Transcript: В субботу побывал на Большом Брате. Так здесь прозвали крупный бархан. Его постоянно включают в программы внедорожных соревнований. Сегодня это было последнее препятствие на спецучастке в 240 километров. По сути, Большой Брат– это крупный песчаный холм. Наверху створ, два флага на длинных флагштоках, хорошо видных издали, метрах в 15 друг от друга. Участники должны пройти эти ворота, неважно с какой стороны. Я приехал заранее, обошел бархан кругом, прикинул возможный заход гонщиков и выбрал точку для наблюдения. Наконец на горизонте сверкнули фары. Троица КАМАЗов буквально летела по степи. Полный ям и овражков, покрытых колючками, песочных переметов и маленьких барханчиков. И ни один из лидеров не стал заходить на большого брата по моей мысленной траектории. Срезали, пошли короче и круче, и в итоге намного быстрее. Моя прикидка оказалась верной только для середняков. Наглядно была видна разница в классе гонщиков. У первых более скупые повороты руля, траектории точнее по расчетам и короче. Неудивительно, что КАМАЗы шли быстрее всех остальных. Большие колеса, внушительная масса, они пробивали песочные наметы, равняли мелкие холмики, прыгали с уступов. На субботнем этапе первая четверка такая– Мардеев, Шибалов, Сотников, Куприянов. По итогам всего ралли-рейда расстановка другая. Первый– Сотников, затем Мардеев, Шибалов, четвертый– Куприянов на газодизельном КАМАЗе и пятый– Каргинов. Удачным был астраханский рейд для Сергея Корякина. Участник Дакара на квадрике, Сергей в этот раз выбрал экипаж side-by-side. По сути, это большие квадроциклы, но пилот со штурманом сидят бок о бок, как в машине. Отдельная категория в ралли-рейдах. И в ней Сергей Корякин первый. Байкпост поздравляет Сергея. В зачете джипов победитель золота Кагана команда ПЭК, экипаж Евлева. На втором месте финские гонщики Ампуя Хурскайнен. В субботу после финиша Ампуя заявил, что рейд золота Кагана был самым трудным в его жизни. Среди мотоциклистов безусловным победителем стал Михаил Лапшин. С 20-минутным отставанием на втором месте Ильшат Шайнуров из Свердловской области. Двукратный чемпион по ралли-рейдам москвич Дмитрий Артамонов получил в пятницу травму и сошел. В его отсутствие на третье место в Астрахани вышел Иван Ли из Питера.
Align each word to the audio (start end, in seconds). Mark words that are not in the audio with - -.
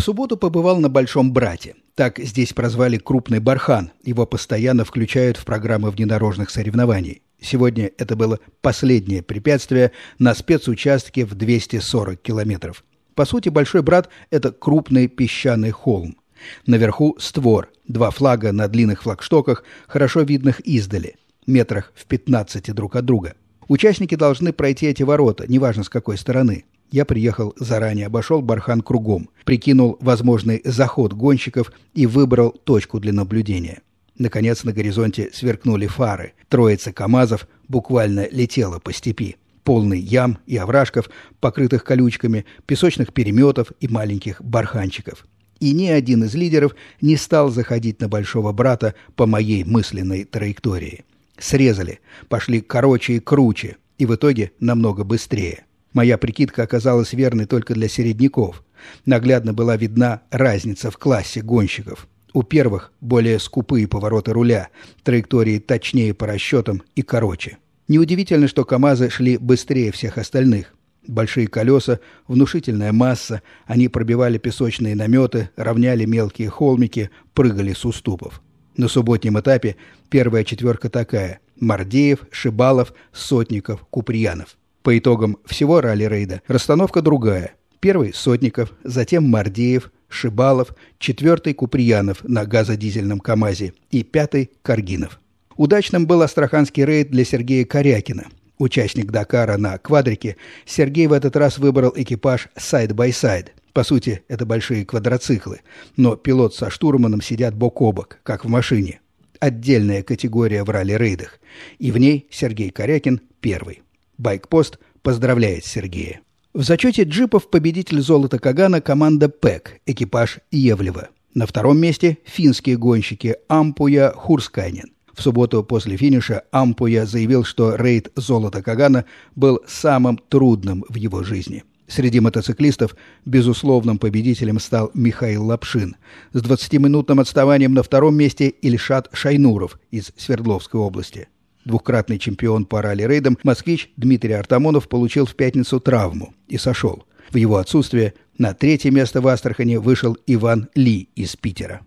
В 0.00 0.02
субботу 0.02 0.38
побывал 0.38 0.80
на 0.80 0.88
Большом 0.88 1.30
Брате. 1.30 1.74
Так 1.94 2.18
здесь 2.20 2.54
прозвали 2.54 2.96
крупный 2.96 3.38
бархан. 3.38 3.92
Его 4.02 4.24
постоянно 4.24 4.86
включают 4.86 5.36
в 5.36 5.44
программы 5.44 5.90
внедорожных 5.90 6.48
соревнований. 6.48 7.20
Сегодня 7.38 7.90
это 7.98 8.16
было 8.16 8.40
последнее 8.62 9.22
препятствие 9.22 9.92
на 10.18 10.34
спецучастке 10.34 11.26
в 11.26 11.34
240 11.34 12.18
километров. 12.18 12.82
По 13.14 13.26
сути, 13.26 13.50
Большой 13.50 13.82
Брат– 13.82 14.08
это 14.30 14.52
крупный 14.52 15.06
песчаный 15.06 15.70
холм. 15.70 16.16
Наверху 16.64 17.18
створ, 17.20 17.68
два 17.86 18.10
флага 18.10 18.52
на 18.52 18.68
длинных 18.68 19.02
флагштоках, 19.02 19.64
хорошо 19.86 20.22
видных 20.22 20.60
издали, 20.60 21.16
метрах 21.46 21.92
в 21.94 22.06
15 22.06 22.74
друг 22.74 22.96
от 22.96 23.04
друга. 23.04 23.34
Участники 23.68 24.14
должны 24.14 24.54
пройти 24.54 24.86
эти 24.86 25.02
ворота, 25.02 25.44
неважно 25.46 25.84
с 25.84 25.90
какой 25.90 26.16
стороны. 26.16 26.64
Я 26.90 27.04
приехал 27.04 27.54
заранее, 27.56 28.06
обошел 28.06 28.42
бархан 28.42 28.80
кругом, 28.80 29.30
прикинул 29.44 29.96
возможный 30.00 30.60
заход 30.64 31.12
гонщиков 31.12 31.72
и 31.94 32.06
выбрал 32.06 32.50
точку 32.50 32.98
для 32.98 33.12
наблюдения. 33.12 33.82
Наконец 34.18 34.64
на 34.64 34.72
горизонте 34.72 35.30
сверкнули 35.32 35.86
фары. 35.86 36.34
Троица 36.48 36.92
КАМАЗов 36.92 37.46
буквально 37.68 38.28
летела 38.30 38.80
по 38.80 38.92
степи. 38.92 39.36
Полный 39.62 40.00
ям 40.00 40.38
и 40.46 40.56
овражков, 40.56 41.08
покрытых 41.38 41.84
колючками, 41.84 42.44
песочных 42.66 43.12
переметов 43.12 43.72
и 43.78 43.86
маленьких 43.86 44.42
барханчиков. 44.42 45.26
И 45.60 45.72
ни 45.72 45.86
один 45.86 46.24
из 46.24 46.34
лидеров 46.34 46.74
не 47.00 47.16
стал 47.16 47.50
заходить 47.50 48.00
на 48.00 48.08
большого 48.08 48.52
брата 48.52 48.94
по 49.14 49.26
моей 49.26 49.62
мысленной 49.62 50.24
траектории. 50.24 51.04
Срезали, 51.38 52.00
пошли 52.28 52.60
короче 52.60 53.14
и 53.14 53.20
круче, 53.20 53.76
и 53.96 54.06
в 54.06 54.14
итоге 54.14 54.52
намного 54.58 55.04
быстрее. 55.04 55.64
Моя 55.92 56.18
прикидка 56.18 56.62
оказалась 56.62 57.12
верной 57.12 57.46
только 57.46 57.74
для 57.74 57.88
середняков. 57.88 58.62
Наглядно 59.06 59.52
была 59.52 59.76
видна 59.76 60.22
разница 60.30 60.90
в 60.90 60.98
классе 60.98 61.42
гонщиков. 61.42 62.06
У 62.32 62.44
первых 62.44 62.92
более 63.00 63.40
скупые 63.40 63.88
повороты 63.88 64.32
руля, 64.32 64.68
траектории 65.02 65.58
точнее 65.58 66.14
по 66.14 66.26
расчетам 66.26 66.82
и 66.94 67.02
короче. 67.02 67.58
Неудивительно, 67.88 68.46
что 68.46 68.64
КАМАЗы 68.64 69.10
шли 69.10 69.36
быстрее 69.36 69.90
всех 69.90 70.16
остальных. 70.16 70.74
Большие 71.08 71.48
колеса, 71.48 71.98
внушительная 72.28 72.92
масса, 72.92 73.42
они 73.66 73.88
пробивали 73.88 74.38
песочные 74.38 74.94
наметы, 74.94 75.50
равняли 75.56 76.04
мелкие 76.04 76.50
холмики, 76.50 77.10
прыгали 77.34 77.72
с 77.72 77.84
уступов. 77.84 78.42
На 78.76 78.86
субботнем 78.86 79.40
этапе 79.40 79.74
первая 80.08 80.44
четверка 80.44 80.88
такая– 80.88 81.40
Мардеев, 81.60 82.20
Шибалов, 82.30 82.94
Сотников, 83.12 83.84
Куприянов. 83.90 84.56
По 84.82 84.96
итогам 84.96 85.36
всего 85.44 85.80
ралли-рейда 85.80 86.42
расстановка 86.46 87.02
другая. 87.02 87.54
Первый– 87.80 88.12
Сотников, 88.14 88.72
затем 88.84 89.28
Мардеев, 89.28 89.90
Шибалов, 90.08 90.74
четвертый– 90.98 91.52
Куприянов 91.54 92.24
на 92.24 92.44
газодизельном 92.46 93.20
КАМАЗе 93.20 93.74
и 93.90 94.02
пятый– 94.02 94.50
Каргинов. 94.62 95.20
Удачным 95.56 96.06
был 96.06 96.22
астраханский 96.22 96.84
рейд 96.84 97.10
для 97.10 97.24
Сергея 97.24 97.64
Корякина. 97.64 98.28
Участник 98.58 99.10
Дакара 99.10 99.56
на 99.56 99.78
квадрике, 99.78 100.36
Сергей 100.66 101.06
в 101.06 101.12
этот 101.12 101.36
раз 101.36 101.58
выбрал 101.58 101.92
экипаж 101.96 102.48
side-by-side. 102.56 103.52
По 103.72 103.84
сути, 103.84 104.22
это 104.28 104.44
большие 104.44 104.84
квадроциклы, 104.84 105.60
но 105.96 106.16
пилот 106.16 106.54
со 106.54 106.70
штурманом 106.70 107.22
сидят 107.22 107.54
бок 107.54 107.80
о 107.80 107.92
бок, 107.92 108.18
как 108.22 108.44
в 108.44 108.48
машине. 108.48 109.00
Отдельная 109.38 110.02
категория 110.02 110.64
в 110.64 110.70
ралли-рейдах. 110.70 111.38
И 111.78 111.90
в 111.90 111.98
ней 111.98 112.26
Сергей 112.30 112.70
Корякин 112.70 113.20
первый. 113.40 113.82
Байкпост 114.20 114.78
поздравляет 115.02 115.64
Сергея. 115.64 116.20
В 116.52 116.62
зачете 116.62 117.04
джипов 117.04 117.48
победитель 117.48 118.02
золота 118.02 118.38
Кагана 118.38 118.80
команда 118.80 119.28
ПЭК, 119.28 119.80
экипаж 119.86 120.40
Евлева. 120.50 121.08
На 121.32 121.46
втором 121.46 121.78
месте 121.78 122.18
финские 122.24 122.76
гонщики 122.76 123.36
Ампуя 123.48 124.12
Хурскайнен. 124.12 124.92
В 125.14 125.22
субботу 125.22 125.64
после 125.64 125.96
финиша 125.96 126.42
Ампуя 126.50 127.06
заявил, 127.06 127.44
что 127.44 127.76
рейд 127.76 128.12
золота 128.14 128.62
Кагана 128.62 129.06
был 129.36 129.60
самым 129.66 130.18
трудным 130.28 130.84
в 130.88 130.96
его 130.96 131.22
жизни. 131.22 131.64
Среди 131.88 132.20
мотоциклистов 132.20 132.96
безусловным 133.24 133.98
победителем 133.98 134.60
стал 134.60 134.90
Михаил 134.92 135.46
Лапшин. 135.46 135.96
С 136.32 136.42
20-минутным 136.42 137.20
отставанием 137.20 137.74
на 137.74 137.82
втором 137.82 138.16
месте 138.16 138.48
Ильшат 138.48 139.08
Шайнуров 139.12 139.78
из 139.90 140.12
Свердловской 140.16 140.80
области. 140.80 141.28
Двукратный 141.70 142.18
чемпион 142.18 142.64
по 142.64 142.82
ралли-рейдам 142.82 143.38
москвич 143.44 143.92
Дмитрий 143.96 144.32
Артамонов 144.32 144.88
получил 144.88 145.24
в 145.24 145.36
пятницу 145.36 145.78
травму 145.78 146.34
и 146.48 146.58
сошел. 146.58 147.04
В 147.30 147.36
его 147.36 147.58
отсутствие 147.58 148.14
на 148.38 148.54
третье 148.54 148.90
место 148.90 149.20
в 149.20 149.28
Астрахани 149.28 149.76
вышел 149.76 150.16
Иван 150.26 150.68
Ли 150.74 151.10
из 151.14 151.36
Питера. 151.36 151.82